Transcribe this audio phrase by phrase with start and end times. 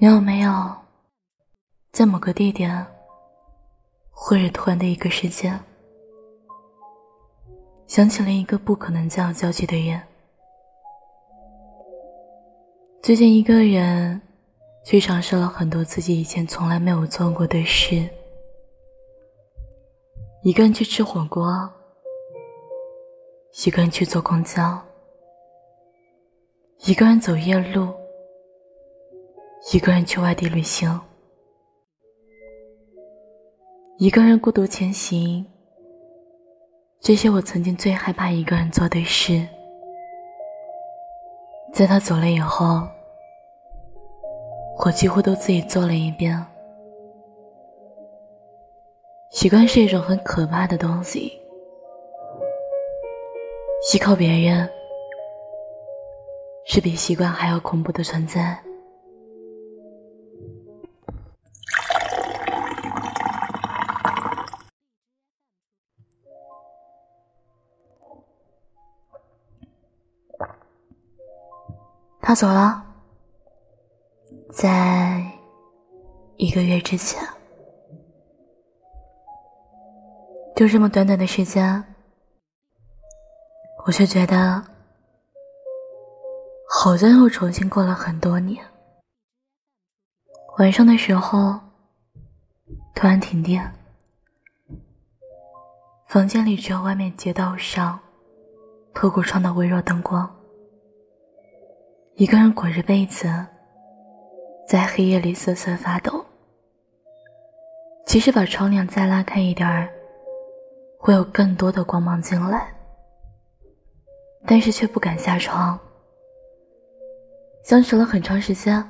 [0.00, 0.52] 你有没有
[1.90, 2.86] 在某个地点，
[4.12, 5.58] 或者突然的一个时间，
[7.88, 10.00] 想起了一个不可能再有交集的人？
[13.02, 14.22] 最近一个人
[14.84, 18.08] 去尝试了很多自己以前从来没有做过的事，
[20.44, 21.68] 一个人去吃火锅，
[23.66, 24.80] 一个人去坐公交，
[26.84, 27.92] 一个人走夜路。
[29.70, 30.98] 一个人去外地旅行，
[33.98, 35.44] 一个人孤独前行，
[37.00, 39.46] 这些我曾经最害怕一个人做的事，
[41.74, 42.88] 在他走了以后，
[44.86, 46.42] 我几乎都自己做了一遍。
[49.32, 51.38] 习惯是一种很可怕的东西，
[53.92, 54.66] 依靠别人
[56.64, 58.58] 是比习惯还要恐怖的存在。
[72.20, 72.84] 他走了，
[74.52, 75.24] 在
[76.36, 77.26] 一个月之前，
[80.54, 81.82] 就这么短短的时间，
[83.86, 84.62] 我却觉得
[86.68, 88.62] 好像又重新过了很多年。
[90.58, 91.58] 晚上的时候，
[92.94, 93.72] 突然停电，
[96.08, 97.98] 房间里只有外面街道上
[98.92, 100.37] 透过窗的微弱灯光。
[102.18, 103.28] 一个人裹着被子，
[104.66, 106.26] 在黑夜里瑟瑟发抖。
[108.04, 109.88] 即使把窗帘再拉开一点儿，
[110.98, 112.74] 会有更多的光芒进来，
[114.44, 115.78] 但是却不敢下床。
[117.62, 118.82] 相处了很长时间，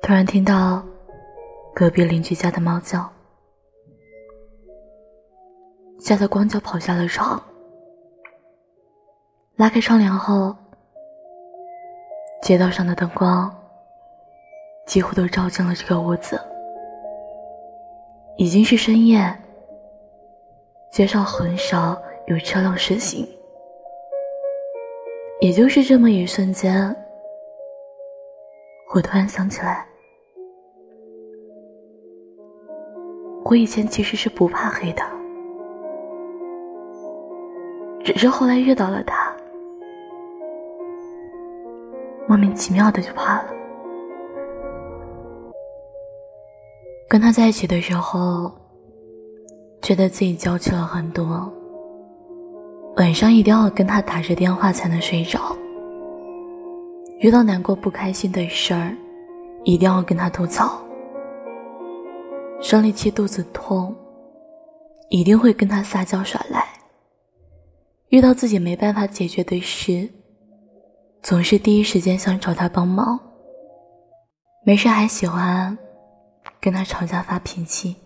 [0.00, 0.82] 突然听到
[1.74, 3.06] 隔壁邻居家的猫叫，
[6.00, 7.38] 吓得光脚跑下了床。
[9.56, 10.56] 拉开窗帘后。
[12.44, 13.50] 街道上的灯光
[14.84, 16.38] 几乎都照进了这个屋子。
[18.36, 19.34] 已经是深夜，
[20.90, 23.26] 街上很少有车辆驶行。
[25.40, 26.94] 也就是这么一瞬间，
[28.94, 29.86] 我突然想起来，
[33.46, 35.02] 我以前其实是不怕黑的，
[38.04, 39.33] 只是后来遇到了他。
[42.26, 43.52] 莫名其妙的就怕了。
[47.08, 48.50] 跟他在一起的时候，
[49.82, 51.52] 觉得自己娇气了很多。
[52.96, 55.40] 晚上一定要跟他打着电话才能睡着。
[57.20, 58.96] 遇到难过不开心的事儿，
[59.64, 60.80] 一定要跟他吐槽。
[62.60, 63.94] 生理期肚子痛，
[65.10, 66.66] 一定会跟他撒娇耍赖。
[68.08, 70.08] 遇到自己没办法解决的事，
[71.24, 73.18] 总是第一时间想找他帮忙，
[74.62, 75.76] 没事还喜欢
[76.60, 77.96] 跟他吵架发脾气。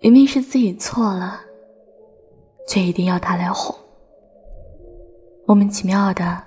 [0.00, 1.38] 明明是自己错了，
[2.66, 3.76] 却一定要他来哄。
[5.46, 6.42] 莫名其妙的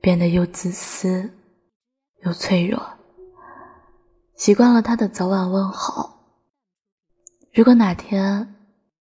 [0.00, 1.30] 变得又自私
[2.24, 2.84] 又脆弱。
[4.34, 6.18] 习惯了他的早晚问好，
[7.54, 8.56] 如果哪天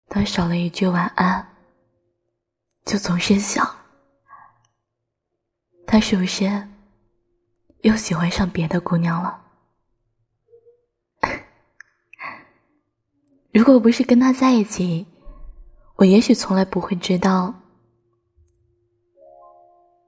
[0.07, 1.47] 他少了一句晚安，
[2.85, 3.76] 就总是想。
[5.97, 6.45] 他是不是
[7.81, 9.41] 又喜欢上别的姑娘了？
[13.51, 15.07] 如果不是跟他在一起，
[15.95, 17.51] 我也许从来不会知道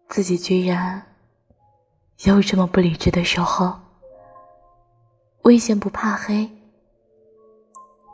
[0.10, 1.04] 自己居然
[2.20, 3.76] 也有这么不理智的时候。
[5.42, 6.48] 危险不怕黑，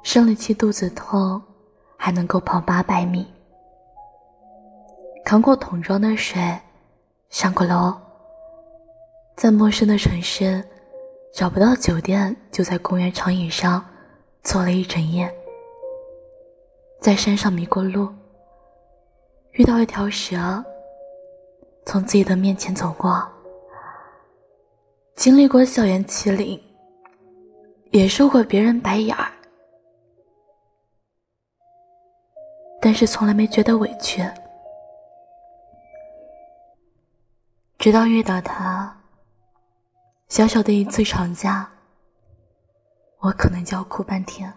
[0.01, 1.43] 生了气肚子痛
[1.97, 3.27] 还能够跑八百米，
[5.25, 6.57] 扛过桶装的水。
[7.35, 7.93] 上过楼，
[9.35, 10.63] 在陌生的城市
[11.33, 13.85] 找不到酒店，就在公园长椅上
[14.41, 15.29] 坐了一整夜。
[17.01, 18.07] 在山上迷过路，
[19.51, 20.63] 遇到一条蛇，
[21.85, 23.21] 从自己的面前走过。
[25.17, 26.57] 经历过校园欺凌，
[27.91, 29.29] 也受过别人白眼儿，
[32.79, 34.25] 但是从来没觉得委屈。
[37.85, 38.91] 直到遇到他，
[40.27, 41.69] 小小的一次吵架，
[43.19, 44.51] 我可能就要哭半天，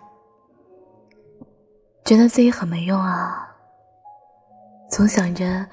[2.07, 3.47] 觉得自己很没用啊。
[4.91, 5.67] 总想着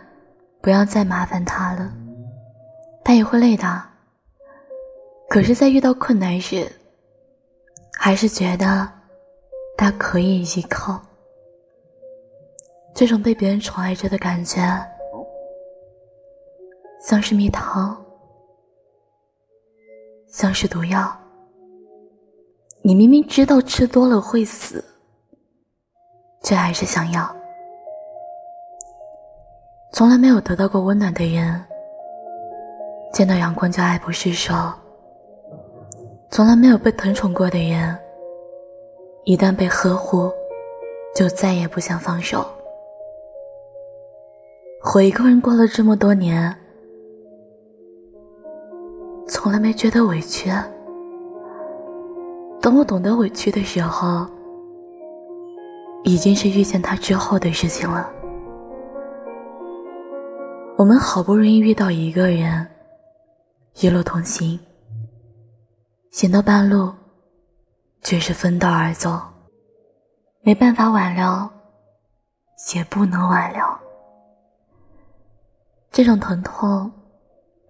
[0.60, 1.94] 不要再麻烦他了，
[3.06, 3.82] 他也会累的，
[5.30, 6.70] 可是，在遇到困难时，
[7.94, 8.86] 还是觉得
[9.78, 11.02] 他可以依靠。
[12.94, 14.62] 这种被别人宠爱着的感觉，
[17.08, 17.96] 像是蜜糖，
[20.28, 21.16] 像是毒药。
[22.82, 24.84] 你明明知道吃多了会死，
[26.42, 27.32] 却还是想要。
[29.94, 31.64] 从来没有得到过温暖的人，
[33.14, 34.56] 见到阳光就爱不释手；
[36.32, 37.96] 从来没有被疼宠过的人，
[39.26, 40.32] 一旦被呵护，
[41.16, 42.44] 就再也不想放手。
[44.96, 46.56] 我一个人过了这么多年，
[49.28, 50.50] 从来没觉得委屈。
[52.62, 54.28] 等我懂得委屈的时候，
[56.04, 58.10] 已经是遇见他之后的事情了。
[60.78, 62.68] 我们好不容易遇到一个人，
[63.76, 64.60] 一路同行，
[66.12, 66.92] 行到半路，
[68.02, 69.20] 却是分道而走。
[70.42, 71.50] 没办法挽留，
[72.76, 73.64] 也不能挽留。
[75.92, 76.92] 这种疼痛，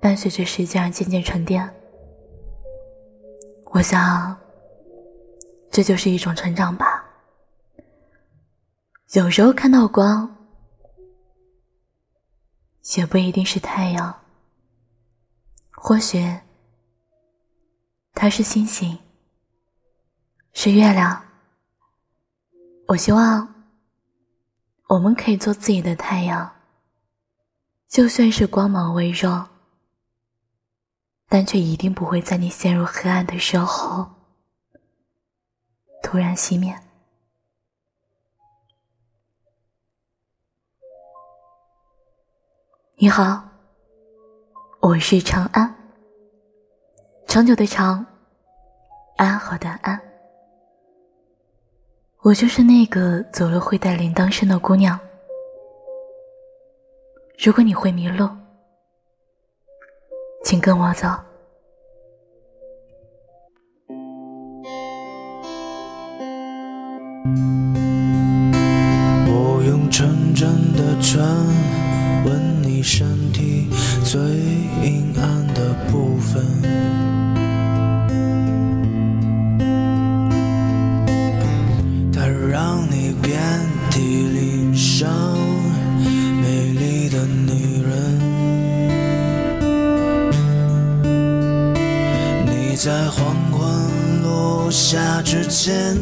[0.06, 1.68] 伴随着时间而渐渐沉淀。
[3.72, 4.38] 我想。
[5.72, 7.04] 这就是一种成长吧。
[9.13, 10.38] 有时候看到光，
[12.96, 14.22] 也不一定是太阳，
[15.72, 16.40] 或许
[18.13, 18.98] 它是星星，
[20.54, 21.22] 是月亮。
[22.88, 23.54] 我希望
[24.88, 26.56] 我们可以做自己的太阳，
[27.90, 29.50] 就算是光芒微弱，
[31.27, 34.07] 但却一定不会在你陷入黑暗的时候。
[36.04, 36.77] 突然熄灭。
[42.98, 43.44] 你好，
[44.80, 45.75] 我是长安，
[47.27, 48.06] 长久的长，
[49.18, 50.00] 安好的安。
[52.22, 54.98] 我就是那个走了会带铃铛声的姑娘。
[57.38, 58.30] 如果你会迷路，
[60.65, 61.35] 跟我走。
[95.65, 95.97] 下之前，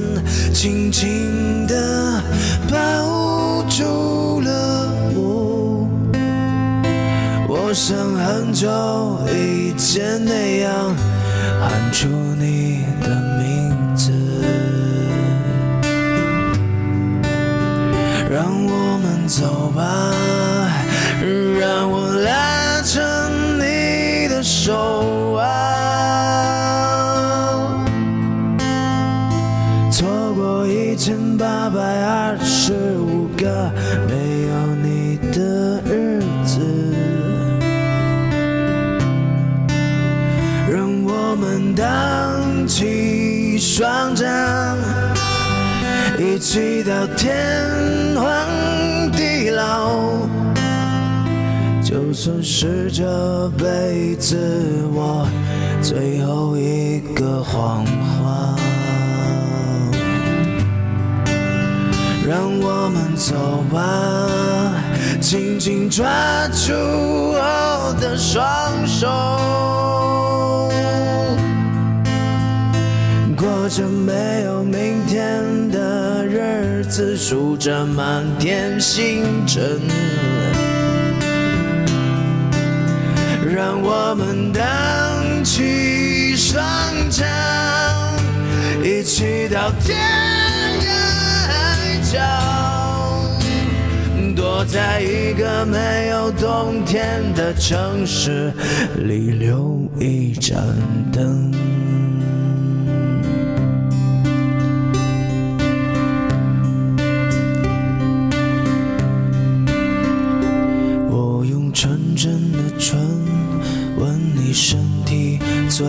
[0.53, 2.21] 轻轻地
[2.69, 5.87] 抱住了我。
[7.47, 8.67] 我像很久
[9.31, 10.93] 以前那样
[11.61, 13.07] 喊出你的
[13.39, 14.11] 名字，
[18.29, 20.11] 让我们走吧，
[21.57, 22.52] 让我来
[46.33, 47.31] 一起到天
[48.15, 48.25] 荒
[49.11, 49.91] 地老。
[51.83, 54.35] 就算是这辈子
[54.91, 55.27] 我
[55.79, 58.55] 最后一个谎话。
[62.27, 63.35] 让我们走
[63.71, 64.73] 吧，
[65.21, 66.09] 紧紧抓
[66.47, 68.43] 住我的双
[68.87, 69.07] 手，
[73.37, 75.62] 过着没有明天
[77.17, 79.81] 数着满天星辰。
[83.51, 86.63] 让我们荡起双
[87.09, 87.27] 桨，
[88.83, 89.97] 一起到天
[90.81, 90.87] 涯
[91.47, 92.19] 海角。
[94.35, 98.53] 躲在一个没有冬天的城市
[98.97, 100.55] 里，留一盏
[101.11, 101.51] 灯。
[114.53, 115.87] 身体最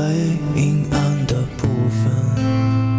[0.56, 2.93] 阴暗的部分。